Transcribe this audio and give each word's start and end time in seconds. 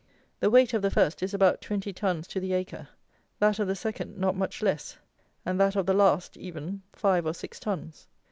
The 0.39 0.49
weight 0.49 0.73
of 0.73 0.81
the 0.81 0.89
first 0.89 1.21
is 1.21 1.31
about 1.31 1.61
twenty 1.61 1.93
tons 1.93 2.25
to 2.29 2.39
the 2.39 2.53
acre; 2.53 2.87
that 3.37 3.59
of 3.59 3.67
the 3.67 3.75
second 3.75 4.17
not 4.17 4.35
much 4.35 4.63
less; 4.63 4.97
and 5.45 5.59
that 5.61 5.75
of 5.75 5.85
the 5.85 5.93
last 5.93 6.35
even, 6.37 6.81
five 6.91 7.23
or 7.23 7.35
six 7.35 7.59
tons. 7.59 8.07